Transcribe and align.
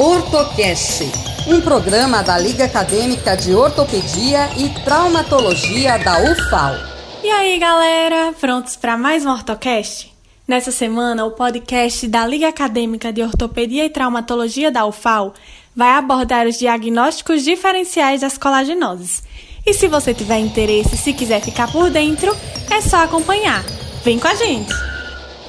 OrtoCast, 0.00 1.10
um 1.48 1.60
programa 1.60 2.22
da 2.22 2.38
Liga 2.38 2.66
Acadêmica 2.66 3.36
de 3.36 3.52
Ortopedia 3.52 4.48
e 4.56 4.68
Traumatologia 4.84 5.98
da 5.98 6.22
UFAL. 6.22 6.76
E 7.24 7.28
aí, 7.28 7.58
galera, 7.58 8.32
prontos 8.38 8.76
para 8.76 8.96
mais 8.96 9.26
um 9.26 9.30
OrtoCast? 9.30 10.14
Nessa 10.46 10.70
semana, 10.70 11.26
o 11.26 11.32
podcast 11.32 12.06
da 12.06 12.24
Liga 12.24 12.46
Acadêmica 12.46 13.12
de 13.12 13.22
Ortopedia 13.22 13.86
e 13.86 13.90
Traumatologia 13.90 14.70
da 14.70 14.86
UFAL 14.86 15.34
vai 15.74 15.90
abordar 15.90 16.46
os 16.46 16.56
diagnósticos 16.56 17.42
diferenciais 17.42 18.20
das 18.20 18.38
colagenoses. 18.38 19.24
E 19.66 19.74
se 19.74 19.88
você 19.88 20.14
tiver 20.14 20.38
interesse 20.38 20.96
se 20.96 21.12
quiser 21.12 21.40
ficar 21.40 21.72
por 21.72 21.90
dentro, 21.90 22.36
é 22.70 22.80
só 22.80 22.98
acompanhar. 22.98 23.64
Vem 24.04 24.16
com 24.16 24.28
a 24.28 24.34
gente! 24.36 24.87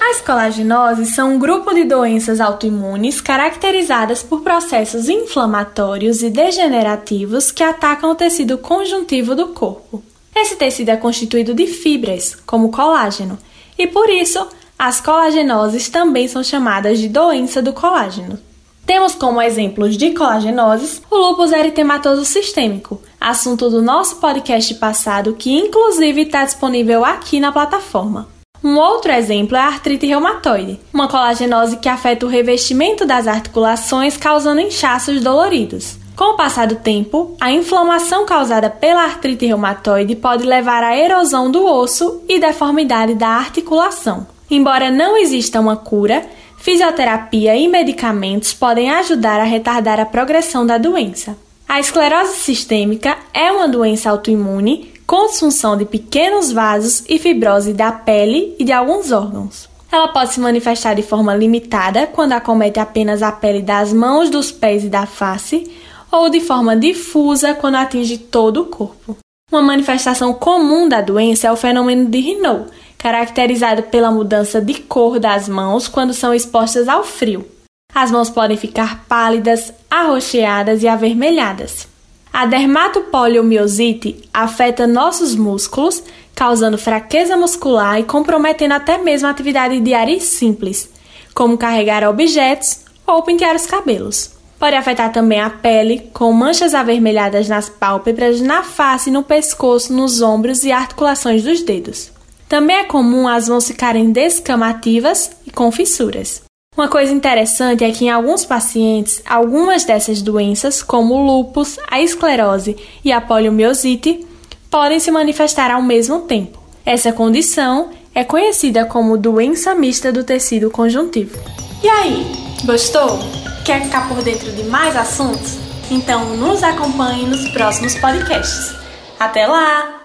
As 0.00 0.20
colagenoses 0.20 1.14
são 1.14 1.34
um 1.34 1.38
grupo 1.38 1.74
de 1.74 1.84
doenças 1.84 2.40
autoimunes 2.40 3.20
caracterizadas 3.20 4.22
por 4.22 4.42
processos 4.42 5.08
inflamatórios 5.08 6.22
e 6.22 6.30
degenerativos 6.30 7.50
que 7.50 7.62
atacam 7.62 8.10
o 8.10 8.14
tecido 8.14 8.58
conjuntivo 8.58 9.34
do 9.34 9.48
corpo. 9.48 10.02
Esse 10.34 10.56
tecido 10.56 10.90
é 10.90 10.96
constituído 10.96 11.54
de 11.54 11.66
fibras, 11.66 12.36
como 12.46 12.70
colágeno, 12.70 13.38
e 13.78 13.86
por 13.86 14.08
isso 14.10 14.46
as 14.78 15.00
colagenoses 15.00 15.88
também 15.88 16.28
são 16.28 16.44
chamadas 16.44 16.98
de 16.98 17.08
doença 17.08 17.62
do 17.62 17.72
colágeno. 17.72 18.38
Temos 18.84 19.14
como 19.14 19.42
exemplos 19.42 19.96
de 19.96 20.12
colagenoses 20.12 21.02
o 21.10 21.16
lúpus 21.16 21.50
eritematoso 21.50 22.24
sistêmico, 22.24 23.02
assunto 23.20 23.68
do 23.68 23.82
nosso 23.82 24.16
podcast 24.16 24.72
passado 24.74 25.34
que 25.34 25.50
inclusive 25.50 26.22
está 26.22 26.44
disponível 26.44 27.04
aqui 27.04 27.40
na 27.40 27.50
plataforma. 27.50 28.35
Um 28.62 28.76
outro 28.78 29.12
exemplo 29.12 29.56
é 29.56 29.60
a 29.60 29.66
artrite 29.66 30.06
reumatoide, 30.06 30.80
uma 30.92 31.08
colagenose 31.08 31.76
que 31.76 31.88
afeta 31.88 32.26
o 32.26 32.28
revestimento 32.28 33.06
das 33.06 33.26
articulações, 33.26 34.16
causando 34.16 34.60
inchaços 34.60 35.20
doloridos. 35.20 35.98
Com 36.16 36.32
o 36.32 36.36
passar 36.36 36.66
do 36.66 36.76
tempo, 36.76 37.36
a 37.38 37.52
inflamação 37.52 38.24
causada 38.24 38.70
pela 38.70 39.04
artrite 39.04 39.44
reumatoide 39.44 40.16
pode 40.16 40.44
levar 40.44 40.82
à 40.82 40.96
erosão 40.96 41.50
do 41.50 41.64
osso 41.66 42.22
e 42.26 42.40
deformidade 42.40 43.14
da 43.14 43.28
articulação. 43.28 44.26
Embora 44.50 44.90
não 44.90 45.16
exista 45.16 45.60
uma 45.60 45.76
cura, 45.76 46.24
fisioterapia 46.56 47.54
e 47.54 47.68
medicamentos 47.68 48.54
podem 48.54 48.90
ajudar 48.90 49.40
a 49.40 49.44
retardar 49.44 50.00
a 50.00 50.06
progressão 50.06 50.66
da 50.66 50.78
doença. 50.78 51.36
A 51.68 51.80
esclerose 51.80 52.36
sistêmica 52.36 53.18
é 53.34 53.52
uma 53.52 53.68
doença 53.68 54.08
autoimune 54.08 54.95
com 55.06 55.26
disfunção 55.28 55.76
de 55.76 55.84
pequenos 55.84 56.50
vasos 56.50 57.04
e 57.08 57.18
fibrose 57.18 57.72
da 57.72 57.92
pele 57.92 58.56
e 58.58 58.64
de 58.64 58.72
alguns 58.72 59.12
órgãos. 59.12 59.68
Ela 59.90 60.08
pode 60.08 60.32
se 60.32 60.40
manifestar 60.40 60.94
de 60.94 61.02
forma 61.02 61.34
limitada 61.34 62.06
quando 62.08 62.32
acomete 62.32 62.80
apenas 62.80 63.22
a 63.22 63.30
pele 63.30 63.62
das 63.62 63.92
mãos, 63.92 64.28
dos 64.28 64.50
pés 64.50 64.84
e 64.84 64.88
da 64.88 65.06
face, 65.06 65.70
ou 66.10 66.28
de 66.28 66.40
forma 66.40 66.76
difusa 66.76 67.54
quando 67.54 67.76
atinge 67.76 68.18
todo 68.18 68.62
o 68.62 68.66
corpo. 68.66 69.16
Uma 69.50 69.62
manifestação 69.62 70.34
comum 70.34 70.88
da 70.88 71.00
doença 71.00 71.46
é 71.46 71.52
o 71.52 71.56
fenômeno 71.56 72.06
de 72.06 72.20
Raynaud, 72.20 72.66
caracterizado 72.98 73.84
pela 73.84 74.10
mudança 74.10 74.60
de 74.60 74.74
cor 74.74 75.20
das 75.20 75.48
mãos 75.48 75.86
quando 75.86 76.12
são 76.12 76.34
expostas 76.34 76.88
ao 76.88 77.04
frio. 77.04 77.46
As 77.94 78.10
mãos 78.10 78.28
podem 78.28 78.56
ficar 78.56 79.04
pálidas, 79.08 79.72
arroxeadas 79.88 80.82
e 80.82 80.88
avermelhadas. 80.88 81.88
A 82.36 82.44
dermatopoliomiosite 82.44 84.28
afeta 84.30 84.86
nossos 84.86 85.34
músculos, 85.34 86.02
causando 86.34 86.76
fraqueza 86.76 87.34
muscular 87.34 87.98
e 87.98 88.04
comprometendo 88.04 88.72
até 88.72 88.98
mesmo 88.98 89.26
a 89.26 89.30
atividade 89.30 89.80
diária 89.80 90.20
simples, 90.20 90.86
como 91.34 91.56
carregar 91.56 92.06
objetos 92.06 92.80
ou 93.06 93.22
pentear 93.22 93.56
os 93.56 93.64
cabelos. 93.64 94.32
Pode 94.58 94.76
afetar 94.76 95.10
também 95.12 95.40
a 95.40 95.48
pele, 95.48 96.10
com 96.12 96.30
manchas 96.30 96.74
avermelhadas 96.74 97.48
nas 97.48 97.70
pálpebras, 97.70 98.38
na 98.42 98.62
face, 98.62 99.10
no 99.10 99.22
pescoço, 99.22 99.90
nos 99.94 100.20
ombros 100.20 100.62
e 100.62 100.70
articulações 100.70 101.42
dos 101.42 101.62
dedos. 101.62 102.12
Também 102.46 102.76
é 102.76 102.84
comum 102.84 103.26
as 103.26 103.48
mãos 103.48 103.66
ficarem 103.66 104.12
descamativas 104.12 105.30
e 105.46 105.50
com 105.50 105.72
fissuras. 105.72 106.45
Uma 106.76 106.88
coisa 106.88 107.10
interessante 107.10 107.82
é 107.84 107.90
que 107.90 108.04
em 108.04 108.10
alguns 108.10 108.44
pacientes, 108.44 109.22
algumas 109.26 109.84
dessas 109.84 110.20
doenças, 110.20 110.82
como 110.82 111.14
o 111.14 111.24
lúpus, 111.24 111.78
a 111.90 112.02
esclerose 112.02 112.76
e 113.02 113.10
a 113.10 113.20
poliomiosite, 113.20 114.26
podem 114.70 115.00
se 115.00 115.10
manifestar 115.10 115.70
ao 115.70 115.80
mesmo 115.80 116.20
tempo. 116.22 116.58
Essa 116.84 117.12
condição 117.12 117.90
é 118.14 118.22
conhecida 118.22 118.84
como 118.84 119.16
doença 119.16 119.74
mista 119.74 120.12
do 120.12 120.22
tecido 120.22 120.70
conjuntivo. 120.70 121.38
E 121.82 121.88
aí, 121.88 122.26
gostou? 122.64 123.18
Quer 123.64 123.82
ficar 123.82 124.06
por 124.08 124.22
dentro 124.22 124.52
de 124.52 124.64
mais 124.64 124.94
assuntos? 124.94 125.56
Então 125.90 126.36
nos 126.36 126.62
acompanhe 126.62 127.26
nos 127.26 127.48
próximos 127.50 127.94
podcasts. 127.94 128.74
Até 129.18 129.46
lá! 129.46 129.95